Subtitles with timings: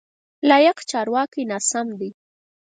[0.49, 2.09] لایق: چارواکی ناسم دی.